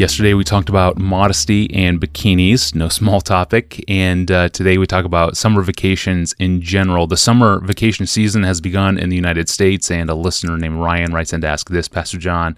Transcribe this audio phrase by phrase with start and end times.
[0.00, 3.84] Yesterday we talked about modesty and bikinis, no small topic.
[3.86, 7.06] And uh, today we talk about summer vacations in general.
[7.06, 11.12] The summer vacation season has begun in the United States, and a listener named Ryan
[11.12, 12.56] writes in to ask this Pastor John,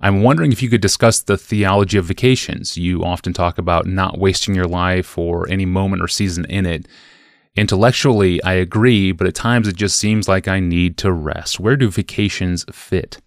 [0.00, 2.78] I'm wondering if you could discuss the theology of vacations.
[2.78, 6.88] You often talk about not wasting your life or any moment or season in it.
[7.54, 11.60] Intellectually, I agree, but at times it just seems like I need to rest.
[11.60, 13.20] Where do vacations fit?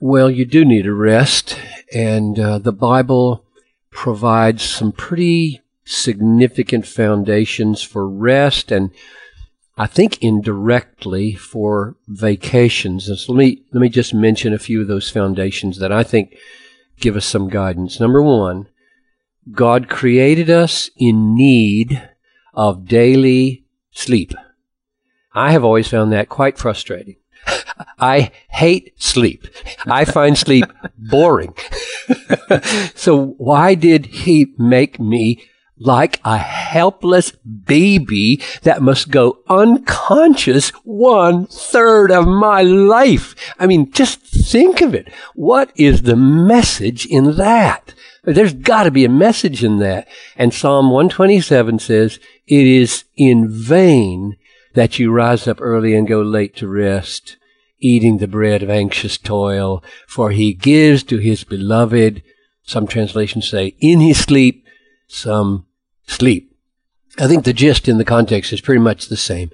[0.00, 1.58] Well, you do need a rest,
[1.92, 3.46] and uh, the Bible
[3.90, 8.90] provides some pretty significant foundations for rest, and
[9.78, 13.06] I think indirectly for vacations.
[13.06, 16.36] So let me let me just mention a few of those foundations that I think
[17.00, 17.98] give us some guidance.
[17.98, 18.68] Number one,
[19.50, 22.06] God created us in need
[22.52, 24.34] of daily sleep.
[25.32, 27.16] I have always found that quite frustrating.
[27.98, 29.46] I hate sleep.
[29.86, 30.64] I find sleep
[30.98, 31.54] boring.
[32.94, 35.42] so why did he make me
[35.78, 43.34] like a helpless baby that must go unconscious one third of my life?
[43.58, 45.12] I mean, just think of it.
[45.34, 47.94] What is the message in that?
[48.24, 50.08] There's got to be a message in that.
[50.36, 54.36] And Psalm 127 says, it is in vain
[54.74, 57.36] that you rise up early and go late to rest
[57.78, 62.22] eating the bread of anxious toil, for he gives to his beloved,
[62.62, 64.66] some translations say, in his sleep,
[65.06, 65.66] some
[66.06, 66.52] sleep.
[67.18, 69.50] I think the gist in the context is pretty much the same.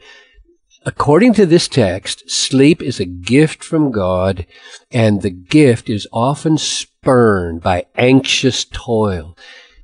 [0.85, 4.47] According to this text, sleep is a gift from God,
[4.91, 9.37] and the gift is often spurned by anxious toil.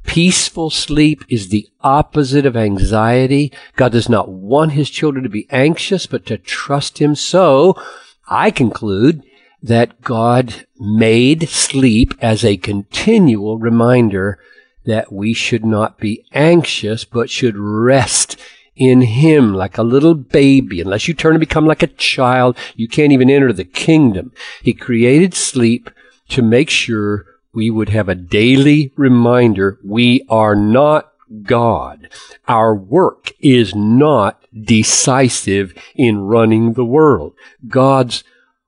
[0.09, 3.53] Peaceful sleep is the opposite of anxiety.
[3.77, 7.15] God does not want his children to be anxious, but to trust him.
[7.15, 7.81] So,
[8.29, 9.23] I conclude
[9.63, 14.39] that God made sleep as a continual reminder
[14.85, 18.39] that we should not be anxious, but should rest
[18.77, 20.81] in Him like a little baby.
[20.81, 24.33] Unless you turn and become like a child, you can't even enter the kingdom.
[24.63, 25.91] He created sleep
[26.29, 32.09] to make sure we would have a daily reminder we are not God.
[32.47, 37.35] Our work is not decisive in running the world.
[37.67, 38.25] God's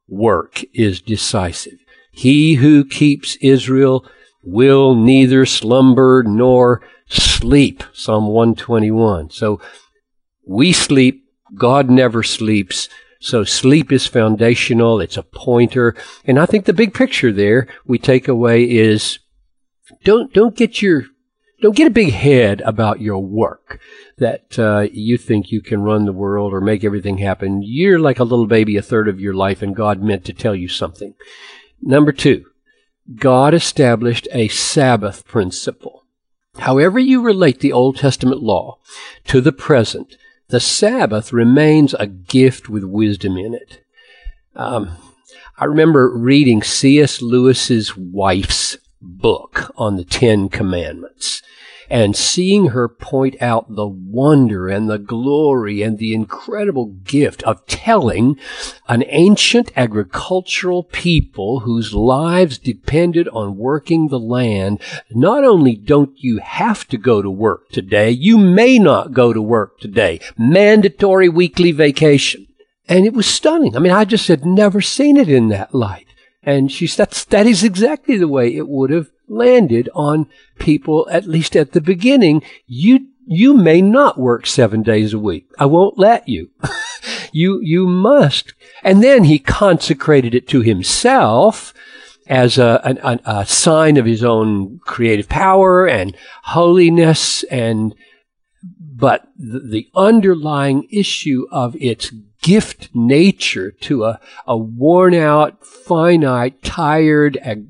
[0.09, 1.79] work is decisive.
[2.13, 4.05] He who keeps Israel
[4.43, 7.83] will neither slumber nor sleep.
[7.93, 9.31] Psalm 121.
[9.31, 9.61] So
[10.47, 11.25] we sleep.
[11.55, 12.89] God never sleeps.
[13.21, 15.01] So sleep is foundational.
[15.01, 15.95] It's a pointer.
[16.25, 19.19] And I think the big picture there we take away is
[20.05, 21.05] don't, don't get your
[21.61, 23.81] don't get a big head about your work
[24.19, 27.63] that uh, you think you can run the world or make everything happen.
[27.63, 30.55] You're like a little baby a third of your life, and God meant to tell
[30.55, 31.15] you something.
[31.83, 32.47] Number two,
[33.17, 36.05] God established a Sabbath principle.
[36.59, 38.79] However, you relate the Old Testament law
[39.25, 40.17] to the present,
[40.49, 43.85] the Sabbath remains a gift with wisdom in it.
[44.57, 44.97] Um,
[45.57, 47.23] I remember reading C.S.
[47.23, 51.43] Lewis's wife's book on the Ten Commandments
[51.91, 57.67] and seeing her point out the wonder and the glory and the incredible gift of
[57.67, 58.39] telling
[58.89, 66.39] an ancient agricultural people whose lives depended on working the land, not only don't you
[66.39, 70.21] have to go to work today, you may not go to work today.
[70.39, 72.47] Mandatory weekly vacation.
[72.89, 73.77] And it was stunning.
[73.77, 76.07] I mean, I just had never seen it in that light.
[76.51, 80.29] And she said, that is exactly the way it would have landed on
[80.59, 82.43] people, at least at the beginning.
[82.67, 85.49] You, you may not work seven days a week.
[85.61, 86.51] I won't let you.
[87.33, 88.55] you, you must.
[88.83, 91.73] And then he consecrated it to himself
[92.27, 97.95] as a, a, a sign of his own creative power and holiness and
[98.77, 102.13] but the underlying issue of its
[102.43, 107.69] gift nature to a, a worn out, finite, tired ag-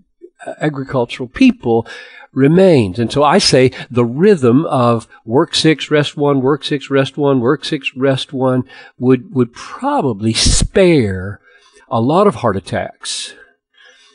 [0.60, 1.86] agricultural people
[2.32, 2.98] remains.
[2.98, 7.40] And so I say the rhythm of work six, rest one, work six, rest one,
[7.40, 8.64] work six, rest one
[8.98, 11.40] would, would probably spare
[11.88, 13.34] a lot of heart attacks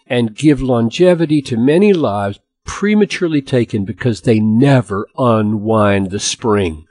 [0.07, 6.87] and give longevity to many lives prematurely taken because they never unwind the spring.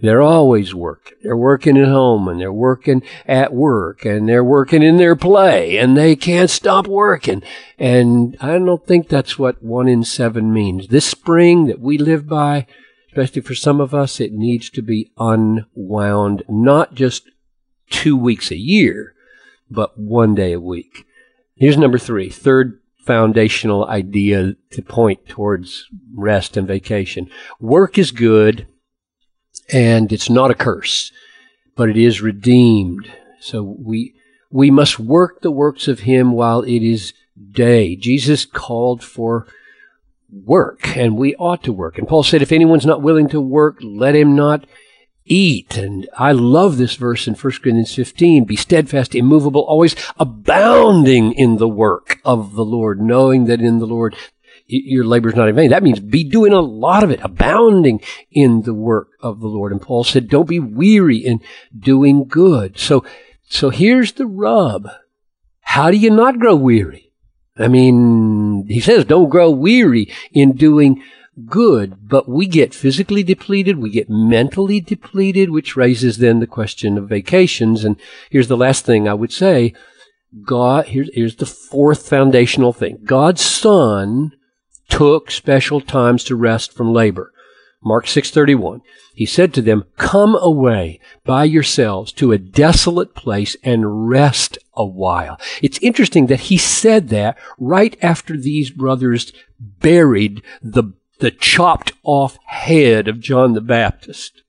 [0.00, 1.16] They're always working.
[1.22, 5.78] They're working at home and they're working at work and they're working in their play
[5.78, 7.42] and they can't stop working.
[7.78, 10.88] And I don't think that's what one in seven means.
[10.88, 12.66] This spring that we live by,
[13.08, 17.30] especially for some of us, it needs to be unwound, not just
[17.90, 19.14] two weeks a year,
[19.70, 21.06] but one day a week.
[21.54, 27.30] Here's number three, third foundational idea to point towards rest and vacation.
[27.60, 28.66] Work is good
[29.72, 31.12] and it's not a curse,
[31.74, 33.10] but it is redeemed.
[33.40, 34.14] So we,
[34.50, 37.12] we must work the works of him while it is
[37.52, 37.96] day.
[37.96, 39.46] Jesus called for
[40.30, 41.98] work and we ought to work.
[41.98, 44.64] And Paul said, if anyone's not willing to work, let him not
[45.24, 45.76] eat.
[45.76, 48.44] And I love this verse in 1 Corinthians 15.
[48.44, 53.86] Be steadfast, immovable, always abounding in the work of the Lord, knowing that in the
[53.86, 54.16] Lord
[54.66, 55.70] your labor is not in vain.
[55.70, 59.72] That means be doing a lot of it, abounding in the work of the Lord.
[59.72, 61.40] And Paul said, don't be weary in
[61.78, 62.78] doing good.
[62.78, 63.04] So,
[63.48, 64.88] so here's the rub.
[65.60, 67.12] How do you not grow weary?
[67.58, 71.02] I mean, he says, don't grow weary in doing
[71.44, 76.96] good, but we get physically depleted, we get mentally depleted, which raises then the question
[76.96, 77.84] of vacations.
[77.84, 77.96] And
[78.30, 79.74] here's the last thing I would say.
[80.44, 82.98] God, here's, here's the fourth foundational thing.
[83.04, 84.32] God's Son
[84.88, 87.32] took special times to rest from labor.
[87.84, 88.80] Mark 6:31.
[89.14, 94.84] He said to them, "Come away by yourselves to a desolate place and rest a
[94.84, 101.92] while." It's interesting that he said that right after these brothers buried the the chopped
[102.02, 104.42] off head of John the Baptist,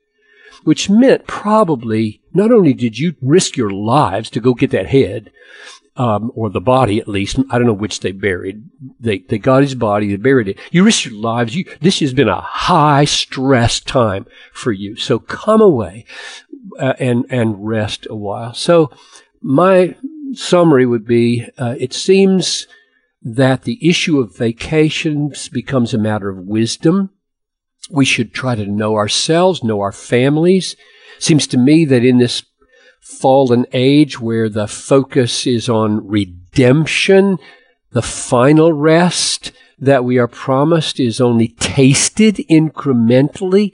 [0.64, 5.32] which meant probably not only did you risk your lives to go get that head,
[5.98, 7.40] um, or the body at least.
[7.50, 8.64] I don't know which they buried.
[9.00, 10.60] They they got his body, they buried it.
[10.72, 11.56] You risked your lives.
[11.56, 14.96] You this has been a high stress time for you.
[14.96, 16.06] So come away
[16.80, 18.54] uh, and and rest a while.
[18.54, 18.92] So
[19.42, 19.96] my
[20.34, 22.68] summary would be: uh, it seems
[23.22, 27.10] that the issue of vacations becomes a matter of wisdom.
[27.90, 30.76] We should try to know ourselves, know our families.
[31.20, 32.44] Seems to me that in this
[33.08, 37.38] fallen age where the focus is on redemption,
[37.92, 43.74] the final rest that we are promised is only tasted incrementally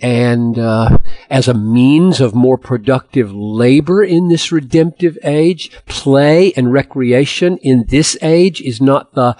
[0.00, 0.98] and uh,
[1.30, 7.84] as a means of more productive labor in this redemptive age, play and recreation in
[7.88, 9.36] this age is not the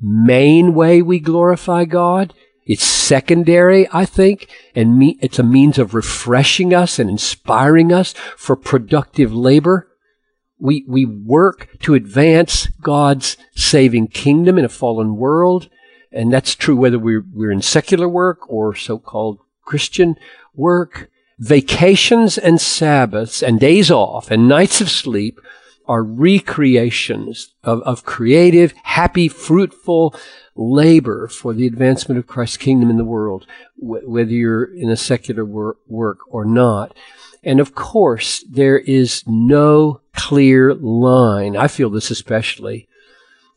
[0.00, 2.34] main way we glorify God.
[2.66, 8.14] It's secondary, I think, and me- it's a means of refreshing us and inspiring us
[8.36, 9.88] for productive labor.
[10.58, 15.68] We, we work to advance God's saving kingdom in a fallen world.
[16.10, 20.16] And that's true whether we're, we're in secular work or so-called Christian
[20.54, 21.10] work.
[21.38, 25.40] Vacations and Sabbaths and days off and nights of sleep
[25.86, 30.14] are recreations of, of creative, happy, fruitful
[30.56, 33.46] labor for the advancement of Christ's kingdom in the world,
[33.76, 36.96] wh- whether you're in a secular wor- work or not.
[37.42, 41.56] And of course, there is no clear line.
[41.56, 42.88] I feel this especially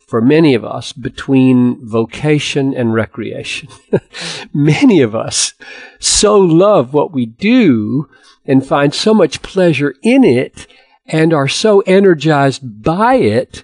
[0.07, 3.69] for many of us between vocation and recreation.
[4.53, 5.53] many of us
[6.00, 8.09] so love what we do
[8.45, 10.65] and find so much pleasure in it
[11.07, 13.63] and are so energized by it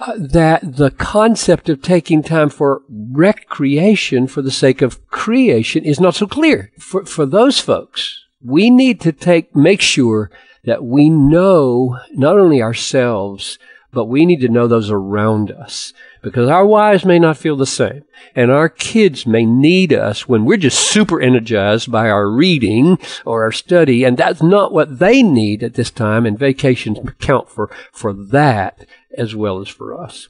[0.00, 6.00] uh, that the concept of taking time for recreation for the sake of creation is
[6.00, 6.70] not so clear.
[6.78, 10.30] For, for those folks, we need to take, make sure
[10.64, 13.58] that we know not only ourselves,
[13.92, 15.92] but we need to know those around us
[16.24, 18.02] because our wives may not feel the same
[18.34, 23.44] and our kids may need us when we're just super energized by our reading or
[23.44, 27.70] our study and that's not what they need at this time and vacations count for
[27.92, 30.28] for that as well as for us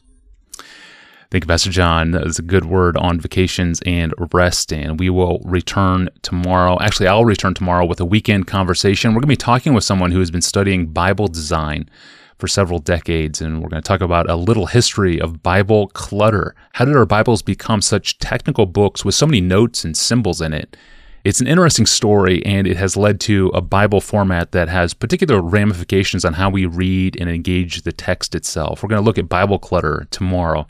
[1.30, 2.12] Thank you, Pastor John.
[2.12, 4.72] That was a good word on vacations and rest.
[4.72, 6.78] And we will return tomorrow.
[6.80, 9.10] Actually, I'll return tomorrow with a weekend conversation.
[9.10, 11.90] We're going to be talking with someone who has been studying Bible design
[12.38, 16.54] for several decades, and we're going to talk about a little history of Bible clutter.
[16.72, 20.52] How did our Bibles become such technical books with so many notes and symbols in
[20.52, 20.76] it?
[21.24, 25.40] It's an interesting story, and it has led to a Bible format that has particular
[25.40, 28.82] ramifications on how we read and engage the text itself.
[28.82, 30.66] We're going to look at Bible clutter tomorrow.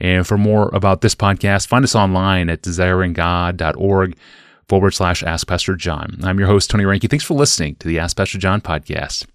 [0.00, 4.16] And for more about this podcast, find us online at desiringgod.org
[4.68, 6.18] forward slash Ask Pastor John.
[6.24, 7.08] I'm your host, Tony Reinke.
[7.08, 9.26] Thanks for listening to the Ask Pastor John podcast.